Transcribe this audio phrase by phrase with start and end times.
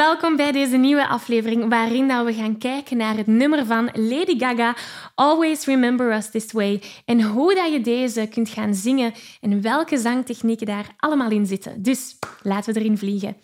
[0.00, 4.38] welkom bij deze nieuwe aflevering waarin dat we gaan kijken naar het nummer van Lady
[4.38, 4.76] Gaga,
[5.14, 9.98] Always Remember Us This Way, en hoe dat je deze kunt gaan zingen en welke
[9.98, 11.82] zangtechnieken daar allemaal in zitten.
[11.82, 13.36] Dus laten we erin vliegen.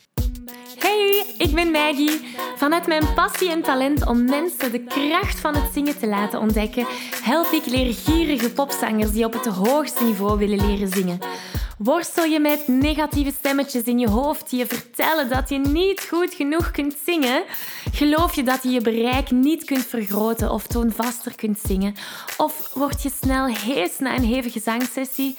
[0.78, 2.20] Hey, ik ben Maggie.
[2.56, 6.86] Vanuit mijn passie en talent om mensen de kracht van het zingen te laten ontdekken,
[7.22, 11.18] help ik leergierige popzangers die op het hoogste niveau willen leren zingen.
[11.76, 16.34] Worstel je met negatieve stemmetjes in je hoofd die je vertellen dat je niet goed
[16.34, 17.44] genoeg kunt zingen?
[17.92, 21.94] Geloof je dat je je bereik niet kunt vergroten of toonvaster kunt zingen?
[22.36, 25.36] Of word je snel hees na een hevige zangsessie?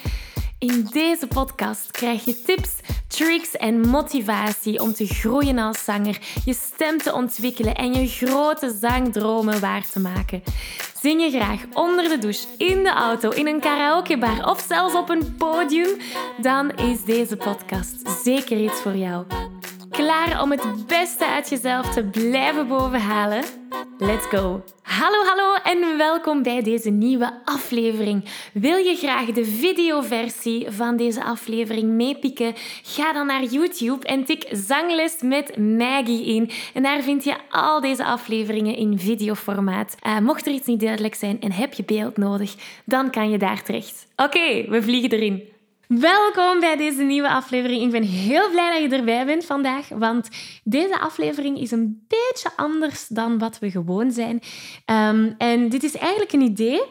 [0.59, 2.71] In deze podcast krijg je tips,
[3.07, 8.77] tricks en motivatie om te groeien als zanger, je stem te ontwikkelen en je grote
[8.79, 10.43] zangdromen waar te maken.
[11.07, 15.09] Zing je graag onder de douche, in de auto, in een karaokebar of zelfs op
[15.09, 15.89] een podium?
[16.37, 19.25] Dan is deze podcast zeker iets voor jou.
[19.89, 23.43] Klaar om het beste uit jezelf te blijven bovenhalen?
[23.99, 24.63] Let's go!
[24.81, 28.25] Hallo, hallo en welkom bij deze nieuwe aflevering.
[28.53, 32.53] Wil je graag de videoversie van deze aflevering meepikken?
[32.83, 36.51] Ga dan naar YouTube en tik Zangles met Maggie in.
[36.73, 39.95] En daar vind je al deze afleveringen in videoformaat.
[40.07, 42.55] Uh, mocht er iets niet duidelijk zijn en heb je beeld nodig,
[42.85, 44.07] dan kan je daar terecht.
[44.15, 45.56] Oké, we vliegen erin.
[45.87, 47.83] Welkom bij deze nieuwe aflevering.
[47.83, 50.29] Ik ben heel blij dat je erbij bent vandaag, want
[50.63, 54.41] deze aflevering is een beetje anders dan wat we gewoon zijn.
[54.85, 56.81] Um, en dit is eigenlijk een idee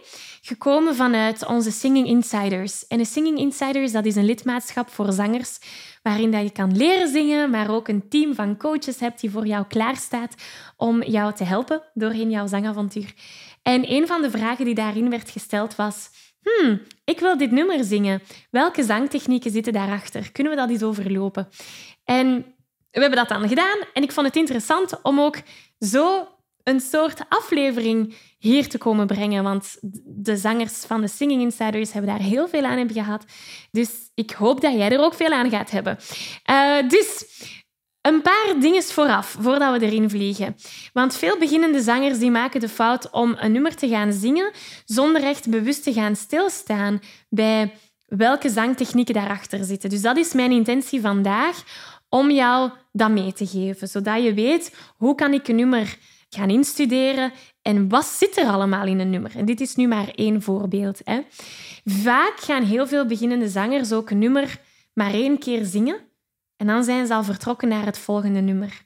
[0.41, 2.87] gekomen vanuit onze Singing Insiders.
[2.87, 5.59] En de Singing Insiders dat is een lidmaatschap voor zangers
[6.03, 9.47] waarin dat je kan leren zingen, maar ook een team van coaches hebt die voor
[9.47, 10.35] jou klaarstaat
[10.77, 13.15] om jou te helpen doorheen jouw zangavontuur.
[13.63, 16.11] En een van de vragen die daarin werd gesteld was
[16.47, 18.23] hmm, ik wil dit nummer zingen.
[18.51, 20.33] Welke zangtechnieken zitten daarachter?
[20.33, 21.49] Kunnen we dat eens overlopen?
[22.05, 22.55] En
[22.91, 25.37] we hebben dat dan gedaan en ik vond het interessant om ook
[25.79, 26.29] zo
[26.63, 32.11] een soort aflevering hier te komen brengen, want de zangers van de Singing Insiders hebben
[32.11, 33.25] daar heel veel aan hebben gehad.
[33.71, 35.99] Dus ik hoop dat jij er ook veel aan gaat hebben.
[36.51, 37.25] Uh, dus
[38.07, 40.57] een paar dingen vooraf, voordat we erin vliegen.
[40.93, 44.51] Want veel beginnende zangers die maken de fout om een nummer te gaan zingen
[44.85, 47.73] zonder echt bewust te gaan stilstaan bij
[48.07, 49.91] welke zangtechnieken daarachter zitten.
[49.91, 51.63] Dus dat is mijn intentie vandaag,
[52.09, 53.89] om jou dat mee te geven.
[53.89, 58.87] Zodat je weet, hoe kan ik een nummer gaan instuderen en wat zit er allemaal
[58.87, 59.37] in een nummer?
[59.37, 61.01] En dit is nu maar één voorbeeld.
[61.05, 61.21] Hè.
[61.85, 64.61] Vaak gaan heel veel beginnende zangers ook een nummer
[64.93, 65.97] maar één keer zingen
[66.57, 68.85] en dan zijn ze al vertrokken naar het volgende nummer.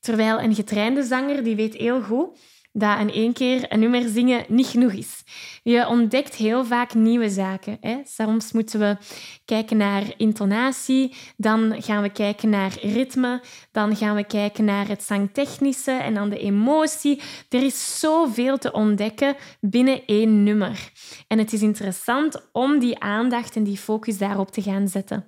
[0.00, 2.38] Terwijl een getrainde zanger die weet heel goed
[2.78, 5.22] dat in één keer een nummer zingen niet genoeg is.
[5.62, 7.76] Je ontdekt heel vaak nieuwe zaken.
[7.80, 7.96] Hè?
[8.04, 8.96] Soms moeten we
[9.44, 15.02] kijken naar intonatie, dan gaan we kijken naar ritme, dan gaan we kijken naar het
[15.02, 17.22] zangtechnische en dan de emotie.
[17.48, 20.92] Er is zoveel te ontdekken binnen één nummer.
[21.26, 25.26] En het is interessant om die aandacht en die focus daarop te gaan zetten.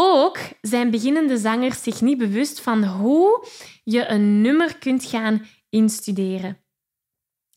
[0.00, 3.46] Ook zijn beginnende zangers zich niet bewust van hoe
[3.84, 6.58] je een nummer kunt gaan instuderen.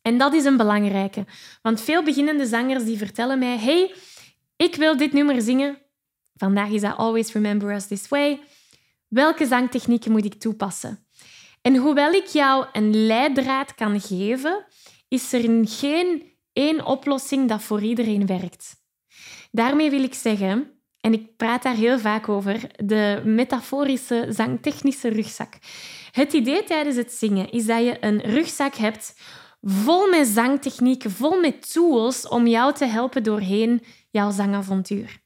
[0.02, 1.26] En dat is een belangrijke,
[1.62, 3.94] want veel beginnende zangers die vertellen mij: "Hey,
[4.56, 5.82] ik wil dit nummer zingen.
[6.34, 8.40] Vandaag is dat Always Remember Us This Way.
[9.08, 11.08] Welke zangtechnieken moet ik toepassen?"
[11.62, 14.66] En hoewel ik jou een leidraad kan geven,
[15.08, 18.76] is er geen één oplossing dat voor iedereen werkt.
[19.52, 25.54] Daarmee wil ik zeggen, en ik praat daar heel vaak over, de metaforische zangtechnische rugzak.
[26.12, 29.20] Het idee tijdens het zingen is dat je een rugzak hebt
[29.62, 35.20] vol met zangtechnieken, vol met tools om jou te helpen doorheen jouw zangavontuur.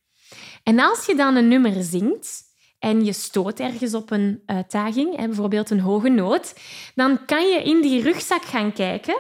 [0.64, 2.44] En als je dan een nummer zingt
[2.80, 6.54] en je stoot ergens op een uitdaging, bijvoorbeeld een hoge noot,
[6.96, 9.18] dan kan je in die rugzak gaan kijken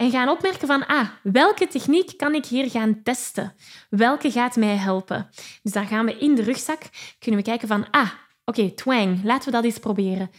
[0.00, 3.54] en gaan opmerken van, ah, welke techniek kan ik hier gaan testen?
[3.90, 5.28] Welke gaat mij helpen?
[5.62, 6.82] Dus dan gaan we in de rugzak,
[7.18, 8.10] kunnen we kijken van, ah,
[8.44, 10.30] oké, twang, laten we dat eens proberen.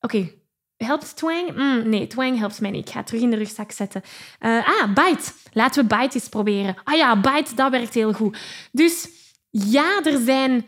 [0.00, 0.30] Oké,
[0.76, 1.54] helpt twang?
[1.54, 2.86] Mm, nee, twang helpt mij niet.
[2.86, 4.02] Ik ga het terug in de rugzak zetten.
[4.40, 5.32] Uh, ah, bite.
[5.52, 6.76] Laten we bite eens proberen.
[6.84, 8.38] Ah ja, bite, dat werkt heel goed.
[8.72, 9.08] Dus
[9.50, 10.66] ja, er zijn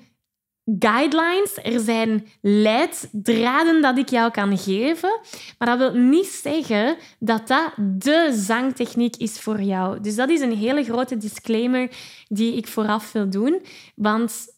[0.78, 5.20] guidelines, er zijn leidraden dat ik jou kan geven,
[5.58, 10.00] maar dat wil niet zeggen dat dat de zangtechniek is voor jou.
[10.00, 11.90] Dus dat is een hele grote disclaimer
[12.28, 13.62] die ik vooraf wil doen,
[13.94, 14.54] want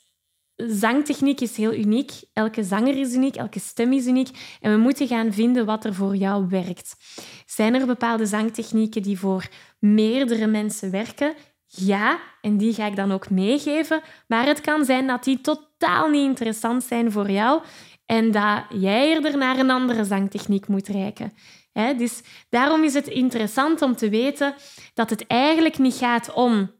[0.56, 2.12] zangtechniek is heel uniek.
[2.32, 4.28] Elke zanger is uniek, elke stem is uniek
[4.60, 6.96] en we moeten gaan vinden wat er voor jou werkt.
[7.46, 11.34] Zijn er bepaalde zangtechnieken die voor meerdere mensen werken?
[11.68, 14.00] Ja, en die ga ik dan ook meegeven.
[14.26, 17.62] Maar het kan zijn dat die totaal niet interessant zijn voor jou.
[18.06, 21.32] en dat jij eerder naar een andere zangtechniek moet reiken.
[21.72, 24.54] dus daarom is het interessant om te weten
[24.94, 26.70] dat het eigenlijk niet gaat om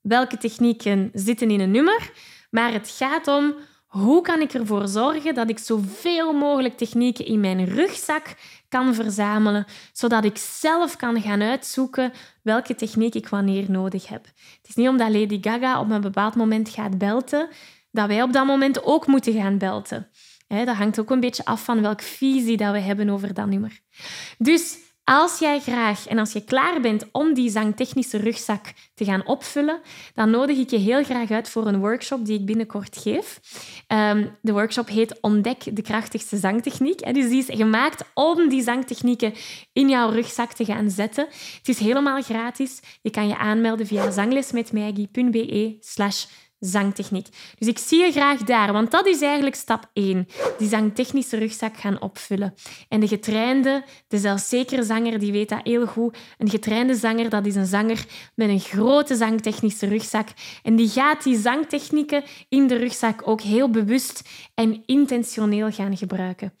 [0.00, 2.10] welke technieken zitten in een nummer,
[2.50, 3.54] maar het gaat om
[3.88, 8.34] hoe kan ik ervoor zorgen dat ik zoveel mogelijk technieken in mijn rugzak
[8.68, 12.12] kan verzamelen, zodat ik zelf kan gaan uitzoeken
[12.42, 14.24] welke techniek ik wanneer nodig heb.
[14.24, 17.48] Het is niet omdat Lady Gaga op een bepaald moment gaat belten,
[17.90, 20.08] dat wij op dat moment ook moeten gaan belten.
[20.48, 23.80] Dat hangt ook een beetje af van welke visie dat we hebben over dat nummer.
[24.38, 24.76] Dus
[25.08, 29.80] als jij graag en als je klaar bent om die zangtechnische rugzak te gaan opvullen,
[30.14, 33.40] dan nodig ik je heel graag uit voor een workshop die ik binnenkort geef.
[33.86, 37.14] Ehm, de workshop heet Ontdek de krachtigste zangtechniek.
[37.14, 39.34] Dus die is gemaakt om die zangtechnieken
[39.72, 41.26] in jouw rugzak te gaan zetten.
[41.58, 42.80] Het is helemaal gratis.
[43.02, 46.24] Je kan je aanmelden via zanglesmetmaggie.be slash
[46.60, 47.26] zangtechniek.
[47.58, 50.28] Dus ik zie je graag daar, want dat is eigenlijk stap 1.
[50.58, 52.54] Die zangtechnische rugzak gaan opvullen.
[52.88, 56.16] En de getrainde, de zelfzekere zanger, die weet dat heel goed.
[56.38, 60.28] Een getrainde zanger, dat is een zanger met een grote zangtechnische rugzak.
[60.62, 66.52] En die gaat die zangtechnieken in de rugzak ook heel bewust en intentioneel gaan gebruiken.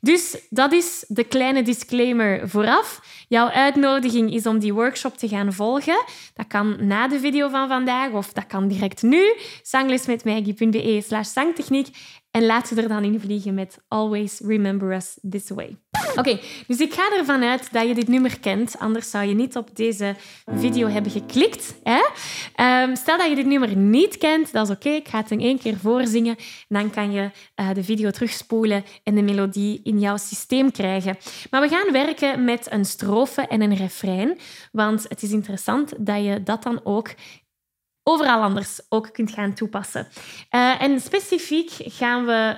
[0.00, 3.00] Dus dat is de kleine disclaimer vooraf.
[3.28, 6.04] Jouw uitnodiging is om die workshop te gaan volgen.
[6.34, 9.34] Dat kan na de video van vandaag of dat kan direct nu.
[9.62, 11.88] zanglesmetmaggie.be slash zangtechniek.
[12.38, 15.76] En laat ze er dan in vliegen met Always Remember Us This Way.
[16.16, 19.56] Oké, dus ik ga ervan uit dat je dit nummer kent, anders zou je niet
[19.56, 20.14] op deze
[20.46, 21.74] video hebben geklikt.
[21.82, 22.00] Hè?
[22.82, 24.88] Um, stel dat je dit nummer niet kent, dat is oké.
[24.88, 26.36] Ik ga het in één keer voorzingen.
[26.68, 31.16] Dan kan je uh, de video terugspoelen en de melodie in jouw systeem krijgen.
[31.50, 34.38] Maar we gaan werken met een strofe en een refrein,
[34.72, 37.10] want het is interessant dat je dat dan ook
[38.08, 40.06] overal anders ook kunt gaan toepassen.
[40.50, 42.56] Uh, en specifiek gaan we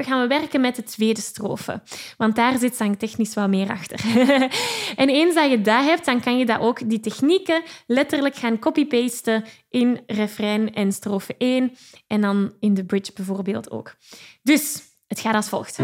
[0.00, 1.82] gaan we werken met de tweede strofe.
[2.16, 4.00] Want daar zit zangtechnisch wel meer achter.
[5.02, 8.58] en eens dat je dat hebt, dan kan je dat ook, die technieken letterlijk gaan
[8.58, 11.72] copy-pasten in refrein en strofe 1.
[12.06, 13.94] En dan in de bridge bijvoorbeeld ook.
[14.42, 15.78] Dus het gaat als volgt.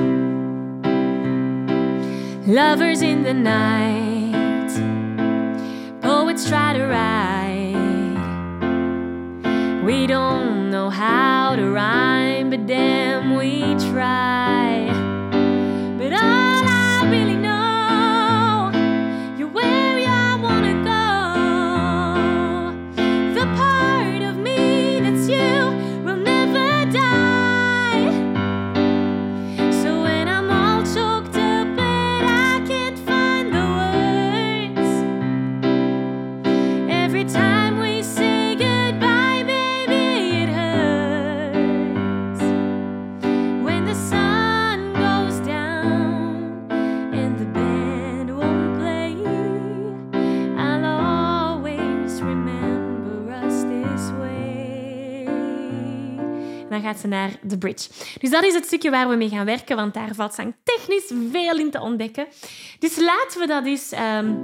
[2.47, 4.81] Lovers in the night
[6.01, 7.48] Poets try to write
[9.89, 14.38] We don't know how to rhyme, but damn, we try.
[56.83, 57.89] Dan gaat ze naar de bridge.
[58.21, 61.13] Dus dat is het stukje waar we mee gaan werken, want daar valt zang technisch
[61.33, 62.27] veel in te ontdekken.
[62.79, 64.35] Dus laten we dat eens ehm,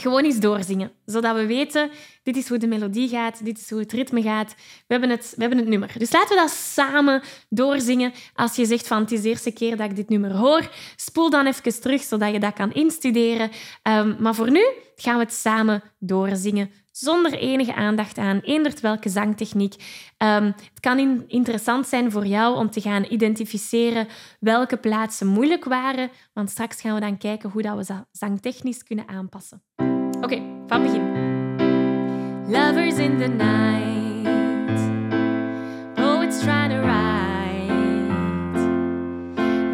[0.00, 1.90] gewoon eens doorzingen, zodat we weten,
[2.22, 4.54] dit is hoe de melodie gaat, dit is hoe het ritme gaat.
[4.58, 5.92] We hebben het, we hebben het nummer.
[5.98, 8.12] Dus laten we dat samen doorzingen.
[8.34, 11.30] Als je zegt van het is de eerste keer dat ik dit nummer hoor, spoel
[11.30, 13.50] dan even terug, zodat je dat kan instuderen.
[13.82, 14.64] Ehm, maar voor nu
[14.96, 19.74] gaan we het samen doorzingen, zonder enige aandacht aan eendert welke zangtechniek.
[20.16, 24.06] Ehm, het kan in- interessant zijn voor jou om te gaan identificeren
[24.40, 28.82] welke plaatsen moeilijk waren, want straks gaan we dan kijken hoe dat we za- zangtechnisch
[28.82, 29.62] kunnen aanpassen.
[30.20, 31.06] Oké, van begin.
[32.50, 34.80] Lovers in the night,
[35.94, 37.72] poets trying to write.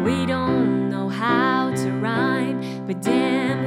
[0.03, 3.64] We don't know how to rhyme, but damn,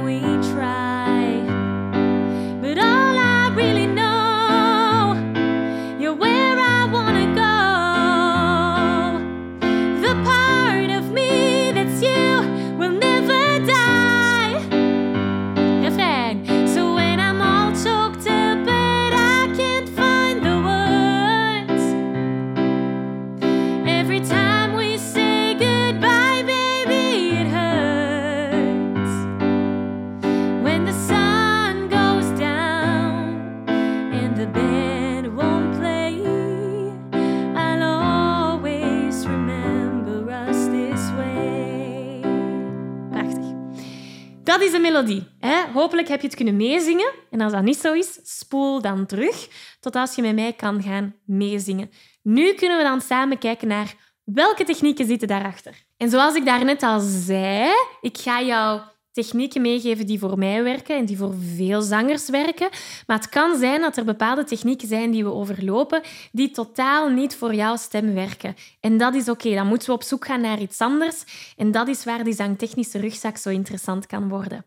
[44.81, 45.27] melodie.
[45.39, 45.71] Hè?
[45.73, 47.13] Hopelijk heb je het kunnen meezingen.
[47.29, 49.47] En als dat niet zo is, spoel dan terug
[49.79, 51.89] tot als je met mij kan gaan meezingen.
[52.23, 53.95] Nu kunnen we dan samen kijken naar
[54.33, 55.83] Welke technieken zitten daarachter?
[55.97, 57.71] En zoals ik daarnet al zei,
[58.01, 58.81] ik ga jou
[59.21, 62.69] technieken meegeven die voor mij werken en die voor veel zangers werken.
[63.07, 67.35] Maar het kan zijn dat er bepaalde technieken zijn die we overlopen, die totaal niet
[67.35, 68.55] voor jouw stem werken.
[68.79, 71.23] En dat is oké, dan moeten we op zoek gaan naar iets anders.
[71.57, 74.65] En dat is waar die zangtechnische rugzak zo interessant kan worden.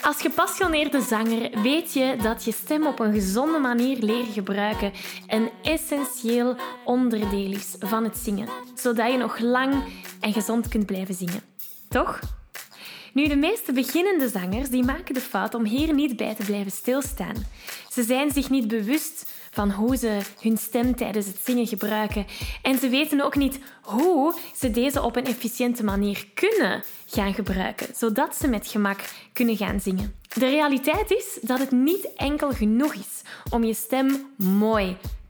[0.00, 4.92] Als gepassioneerde zanger weet je dat je stem op een gezonde manier leren gebruiken
[5.26, 9.74] een essentieel onderdeel is van het zingen, zodat je nog lang
[10.20, 11.42] en gezond kunt blijven zingen.
[11.88, 12.20] Toch?
[13.12, 16.72] Nu, de meeste beginnende zangers die maken de fout om hier niet bij te blijven
[16.72, 17.34] stilstaan.
[17.90, 22.26] Ze zijn zich niet bewust van hoe ze hun stem tijdens het zingen gebruiken.
[22.62, 27.86] En ze weten ook niet hoe ze deze op een efficiënte manier kunnen gaan gebruiken,
[27.96, 29.00] zodat ze met gemak
[29.32, 30.14] kunnen gaan zingen.
[30.34, 34.96] De realiteit is dat het niet enkel genoeg is om je stem mooi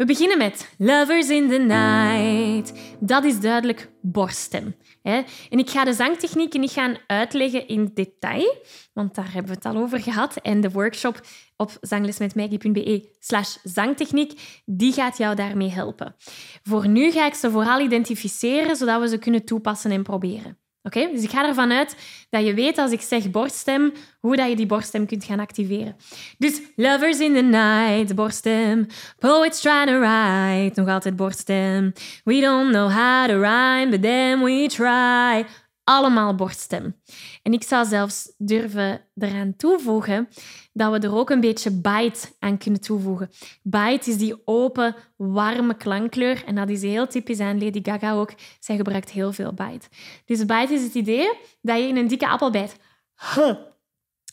[0.00, 2.72] we beginnen met Lovers in the Night.
[3.00, 4.74] Dat is duidelijk borststem.
[5.02, 8.56] En ik ga de zangtechnieken niet gaan uitleggen in detail,
[8.92, 10.36] want daar hebben we het al over gehad.
[10.36, 11.20] En de workshop
[11.56, 16.14] op zanglesmetmaggie.be slash zangtechniek, die gaat jou daarmee helpen.
[16.62, 20.58] Voor nu ga ik ze vooral identificeren, zodat we ze kunnen toepassen en proberen.
[20.82, 21.96] Oké, dus ik ga ervan uit
[22.30, 25.96] dat je weet als ik zeg borststem, hoe dat je die borststem kunt gaan activeren.
[26.38, 28.86] Dus lovers in the night, borststem.
[29.18, 31.92] Poets trying to write, nog altijd borststem.
[32.24, 35.44] We don't know how to rhyme, but then we try
[35.90, 37.00] allemaal borststem.
[37.42, 40.28] En ik zou zelfs durven eraan toevoegen
[40.72, 43.30] dat we er ook een beetje bite aan kunnen toevoegen.
[43.62, 48.32] Bite is die open, warme klankkleur en dat is heel typisch aan Lady Gaga ook.
[48.60, 49.88] Zij gebruikt heel veel bite.
[50.24, 51.32] Dus bite is het idee
[51.62, 52.76] dat je in een dikke appel bijt.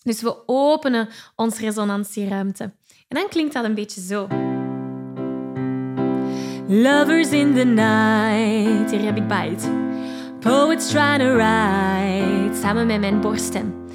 [0.04, 2.64] Dus we openen ons resonantieruimte.
[3.08, 4.28] En dan klinkt dat een beetje zo.
[6.68, 8.92] Lovers in the night.
[8.92, 9.97] Hier heb ik bite.
[10.48, 13.86] Poets trying to write, samen met mijn borststem.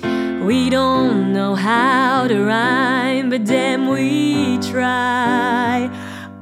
[0.45, 5.91] We don't know how to rhyme, but then we try.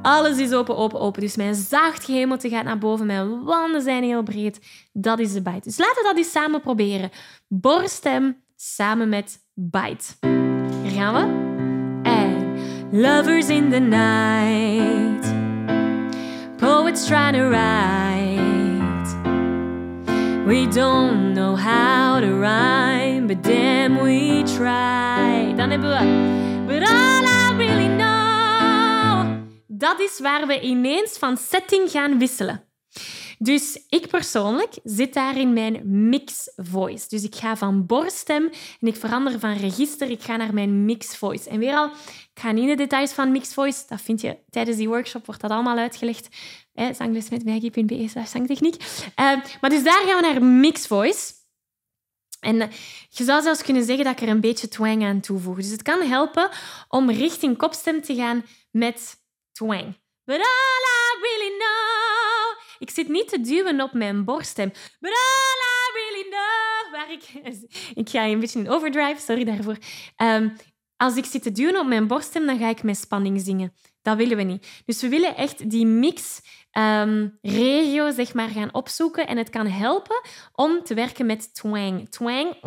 [0.01, 1.21] Alles is open, open, open.
[1.21, 3.05] Dus mijn zacht gehemelte gaat naar boven.
[3.05, 4.59] Mijn wanden zijn heel breed.
[4.93, 5.61] Dat is de bite.
[5.63, 7.09] Dus laten we dat eens samen proberen.
[7.47, 10.05] Borststem samen met bite.
[10.81, 11.49] Hier gaan we.
[12.09, 12.57] En
[12.91, 15.33] lovers in the night.
[16.57, 18.20] Poets trying to write.
[20.51, 25.53] We don't know how to rhyme, but damn we try.
[25.55, 29.45] Dan hebben we But all I really know.
[29.67, 32.70] Dat is waar we ineens van setting gaan wisselen.
[33.43, 37.07] Dus ik persoonlijk zit daar in mijn mix voice.
[37.07, 40.09] Dus ik ga van borststem en ik verander van register.
[40.09, 41.49] Ik ga naar mijn mix voice.
[41.49, 41.85] En weer al,
[42.33, 43.83] ik ga niet in de details van mix voice.
[43.87, 46.27] Dat vind je tijdens die workshop, wordt dat allemaal uitgelegd.
[46.73, 48.75] Eh, zanglesmetmaggie.be slash zangtechniek.
[48.75, 49.05] Uh,
[49.61, 51.33] maar dus daar gaan we naar mix voice.
[52.39, 52.67] En eh,
[53.09, 55.55] je zou zelfs kunnen zeggen dat ik er een beetje twang aan toevoeg.
[55.55, 56.49] Dus het kan helpen
[56.87, 59.21] om richting kopstem te gaan met
[59.51, 59.99] twang.
[62.81, 64.69] Ik zit niet te duwen op mijn borststem.
[64.99, 67.11] But all I really know.
[67.11, 67.53] Ik,
[67.93, 69.77] ik ga een beetje in overdrive, sorry daarvoor.
[70.17, 70.55] Um,
[70.97, 73.73] als ik zit te duwen op mijn borststem, dan ga ik met spanning zingen.
[74.01, 74.81] Dat willen we niet.
[74.85, 79.27] Dus we willen echt die mix um, regio zeg maar, gaan opzoeken.
[79.27, 80.21] En het kan helpen
[80.53, 82.09] om te werken met twang.
[82.09, 82.59] Twang,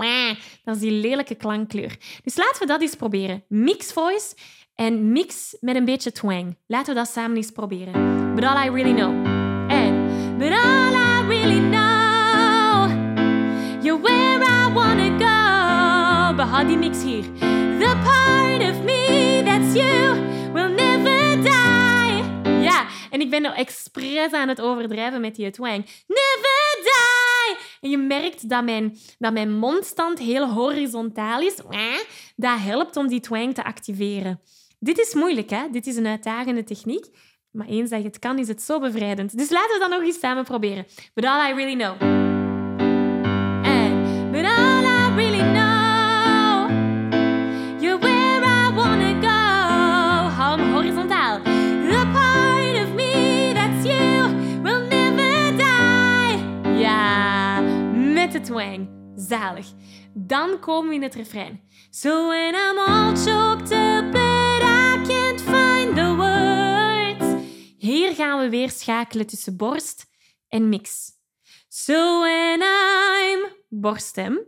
[0.65, 1.97] dat is die lelijke klankkleur.
[2.23, 3.45] Dus laten we dat eens proberen.
[3.49, 4.35] Mix voice
[4.75, 6.59] en mix met een beetje twang.
[6.67, 8.35] Laten we dat samen eens proberen.
[8.35, 9.34] But all I really know.
[10.39, 12.89] But all I really know.
[13.83, 15.43] You're where I wanna go.
[16.67, 17.23] Die mix hier.
[17.79, 20.15] The part of me that's you
[20.53, 22.23] will never die.
[22.63, 25.85] Ja, en ik ben er expres aan het overdrijven met die twang.
[26.07, 27.57] Never die!
[27.81, 31.55] En je merkt dat mijn, dat mijn mondstand heel horizontaal is.
[32.37, 34.41] Dat helpt om die twang te activeren.
[34.79, 35.71] Dit is moeilijk, hè?
[35.71, 37.07] Dit is een uitdagende techniek.
[37.55, 39.39] Maar eens dat je het kan, is het zo bevrijdend.
[39.39, 40.87] Dus laten we dat nog eens samen proberen.
[41.15, 42.01] But all I really know.
[43.63, 46.69] And, but all I really know.
[47.81, 50.31] You're where I wanna go.
[50.31, 51.43] hang horizontaal.
[51.43, 56.79] The part of me that's you will never die.
[56.79, 57.61] Ja,
[58.15, 58.89] met de twang.
[59.17, 59.67] Zalig.
[60.15, 61.61] Dan komen we in het refrein.
[61.91, 64.94] So when I'm all choked up, but I
[67.85, 70.07] hier gaan we weer schakelen tussen borst
[70.49, 71.13] en mix.
[71.69, 74.41] So when I'm borststem.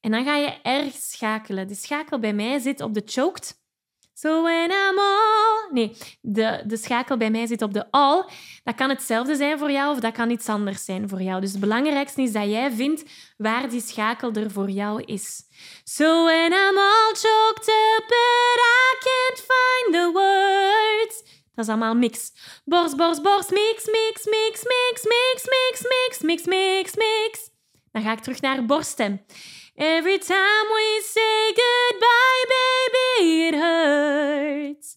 [0.00, 1.68] En dan ga je erg schakelen.
[1.68, 3.64] De schakel bij mij zit op de choked.
[4.14, 5.68] So when I'm all...
[5.70, 8.24] Nee, de, de schakel bij mij zit op de all.
[8.64, 11.40] Dat kan hetzelfde zijn voor jou of dat kan iets anders zijn voor jou.
[11.40, 13.04] Dus het belangrijkste is dat jij vindt
[13.36, 15.42] waar die schakel er voor jou is.
[15.84, 21.35] So when I'm all choked up but I can't find the words.
[21.56, 22.32] Dat is allemaal mix.
[22.64, 27.50] Borst, borst, borst, mix, mix, mix, mix, mix, mix, mix, mix, mix, mix.
[27.92, 29.20] Dan ga ik terug naar borststem.
[29.74, 34.96] Every time we say goodbye, baby, it hurts.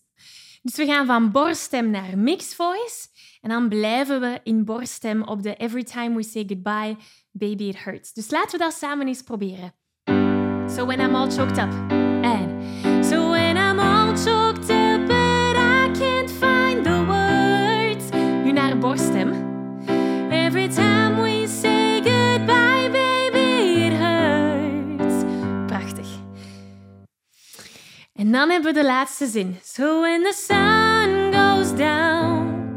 [0.62, 3.08] Dus we gaan van borststem naar mixed voice.
[3.42, 6.98] En dan blijven we in borststem op de Every time we say goodbye,
[7.32, 8.14] baby, it hurts.
[8.14, 9.74] Dus laten we dat samen eens proberen.
[10.68, 11.99] So when I'm all choked up.
[18.90, 19.30] Borststem.
[20.32, 25.24] Every time we say goodbye, baby, it hurts.
[25.68, 26.08] Prachtig.
[28.14, 29.58] En dan hebben we de laatste zin.
[29.64, 32.68] So when the sun goes down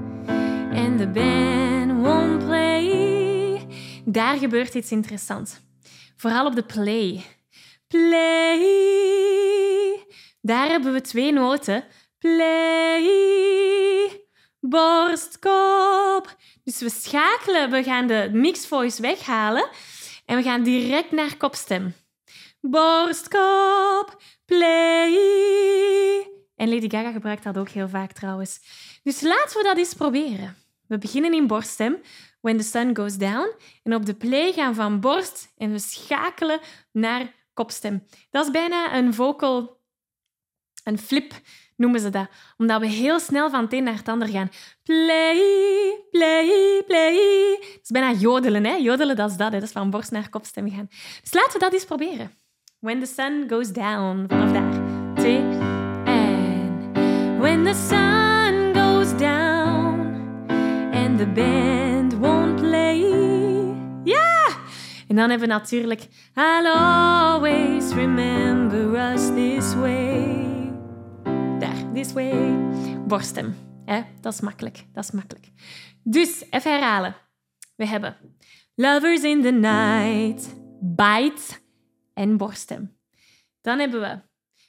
[0.75, 3.67] and the band won't play.
[4.05, 5.61] Daar gebeurt iets interessants.
[6.17, 7.25] Vooral op de play.
[7.89, 8.61] Play.
[10.41, 11.85] Daar hebben we twee noten.
[12.19, 13.01] Play.
[14.63, 16.37] Borstkop.
[16.65, 19.69] Dus we schakelen, we gaan de mixed voice weghalen
[20.27, 21.95] en we gaan direct naar kopstem.
[22.61, 25.13] Borstkop, play.
[26.57, 28.61] En Lady Gaga gebruikt dat ook heel vaak trouwens.
[29.03, 30.57] Dus laten we dat eens proberen.
[30.87, 32.01] We beginnen in borststem,
[32.41, 33.55] When the Sun Goes Down.
[33.83, 36.61] En op de play gaan van borst en we schakelen
[36.93, 38.07] naar kopstem.
[38.31, 39.81] Dat is bijna een vocal,
[40.85, 41.33] een flip
[41.77, 42.27] noemen ze dat.
[42.57, 44.51] Omdat we heel snel van het een naar het ander gaan.
[44.83, 45.39] Play,
[46.11, 47.57] play, play.
[47.61, 48.75] Dat is bijna jodelen, hè?
[48.75, 49.53] Jodelen, dat is dat.
[49.53, 49.59] Hè?
[49.59, 50.87] Dat is van borst naar kopstem gaan.
[51.23, 52.31] Dus laten we dat eens proberen.
[52.79, 54.25] When the sun goes down.
[54.29, 55.15] Vanaf daar.
[55.15, 55.43] Twee.
[56.05, 56.93] En...
[57.39, 60.13] When the sun goes down
[60.93, 62.99] and the band won't play.
[64.05, 64.47] Ja!
[65.09, 70.52] En dan hebben we natuurlijk I'll always remember us this way.
[71.95, 72.57] This way.
[73.07, 73.55] Borstem.
[73.85, 74.03] Hè?
[74.21, 74.85] Dat is makkelijk.
[74.93, 75.47] Dat is makkelijk.
[76.03, 77.17] Dus, even herhalen.
[77.77, 78.17] We hebben
[78.75, 81.43] Lovers in the Night, Bite
[82.15, 82.99] en borstem.
[83.61, 84.21] Dan hebben we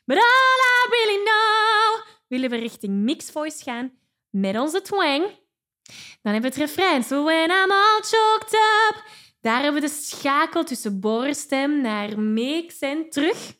[0.06, 2.06] But all I really know.
[2.28, 3.92] Willen we richting mixed voice gaan
[4.30, 5.24] met onze twang.
[6.22, 7.04] Dan hebben we het refrein.
[7.04, 9.04] So when I'm all choked up.
[9.42, 13.54] Daar hebben we de schakel tussen borststem naar mix en terug.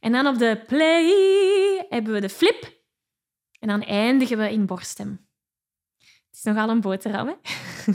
[0.00, 2.77] En dan op de play hebben we de flip.
[3.58, 5.26] En dan eindigen we in borststem.
[5.98, 7.34] Het is nogal een boterham, hè?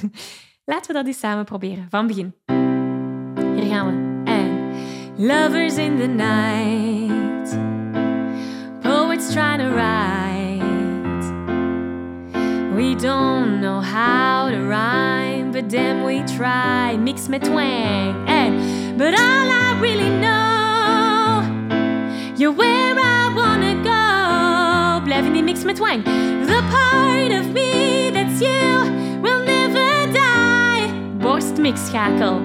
[0.65, 2.35] Laten we dat eens samen proberen, van begin.
[3.55, 4.21] Hier gaan we.
[4.31, 4.71] En
[5.25, 7.57] lovers in the night,
[8.81, 10.33] poets trying to write.
[12.75, 16.97] We don't know how to rhyme, but then we try.
[16.97, 18.27] Mix met twang.
[18.27, 21.43] And but all I really know,
[22.35, 23.12] you're where I
[25.65, 26.03] met twang.
[26.45, 30.89] The part of me that's you will never die.
[31.19, 32.41] Borstmix-schakel.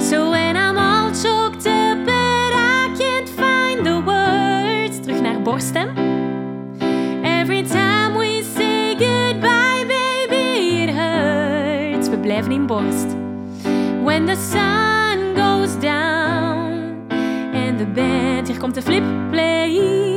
[0.00, 5.00] So when I'm all choked up, but I can't find the words.
[5.00, 5.88] Terug naar borststem.
[7.22, 12.08] Every time we say goodbye, baby, it hurts.
[12.08, 13.06] We blijven in borst.
[14.04, 17.06] When the sun goes down
[17.52, 20.07] and the band, hier komt de flip, play.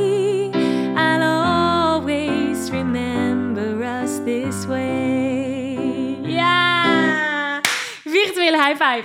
[8.64, 9.04] High five.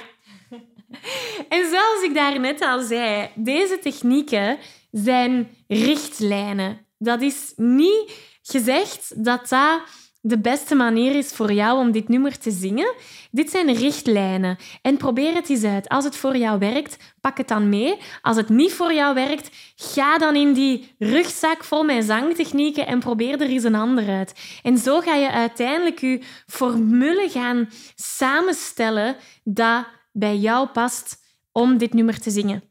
[1.50, 4.58] En zoals ik daarnet al zei, deze technieken
[4.92, 6.86] zijn richtlijnen.
[6.98, 9.82] Dat is niet gezegd dat dat
[10.22, 12.94] de beste manier is voor jou om dit nummer te zingen.
[13.32, 14.58] Dit zijn richtlijnen.
[14.82, 15.90] En probeer het eens uit.
[15.90, 17.98] Als het voor jou werkt, pak het dan mee.
[18.22, 23.00] Als het niet voor jou werkt, ga dan in die rugzak vol met zangtechnieken en
[23.00, 24.60] probeer er eens een ander uit.
[24.64, 31.18] En zo ga je uiteindelijk je formule gaan samenstellen dat bij jou past
[31.52, 32.64] om dit nummer te zingen.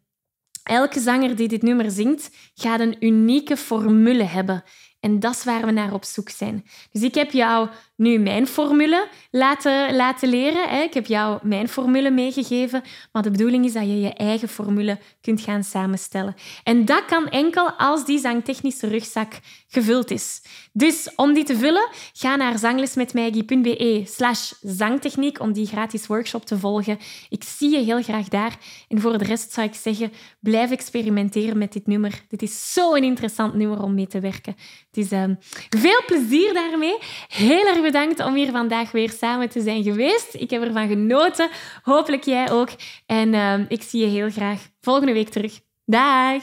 [0.63, 4.65] Elke zanger die dit nummer zingt, gaat een unieke formule hebben.
[5.07, 6.65] En dat is waar we naar op zoek zijn.
[6.93, 10.83] Dus ik heb jou nu mijn formule laten, laten leren.
[10.83, 12.83] Ik heb jou mijn formule meegegeven.
[13.13, 16.35] Maar de bedoeling is dat je je eigen formule kunt gaan samenstellen.
[16.65, 19.33] En dat kan enkel als die zangtechnische rugzak
[19.69, 20.43] gevuld is.
[20.73, 26.59] Dus om die te vullen, ga naar zanglesmetmaggie.be slash zangtechniek om die gratis workshop te
[26.59, 26.99] volgen.
[27.29, 28.57] Ik zie je heel graag daar.
[28.89, 32.23] En voor de rest zou ik zeggen, blijf experimenteren met dit nummer.
[32.29, 34.57] Dit is zo'n interessant nummer om mee te werken.
[34.91, 35.25] Dus uh,
[35.69, 36.97] veel plezier daarmee.
[37.29, 40.35] Heel erg bedankt om hier vandaag weer samen te zijn geweest.
[40.35, 41.49] Ik heb ervan genoten.
[41.83, 42.69] Hopelijk jij ook.
[43.07, 45.61] En uh, ik zie je heel graag volgende week terug.
[45.85, 46.43] Dag!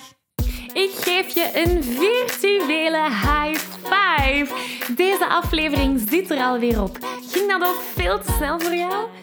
[0.74, 4.48] Ik geef je een virtuele high five.
[4.96, 6.98] Deze aflevering zit er alweer op.
[7.32, 9.23] Ging dat ook veel te snel voor jou?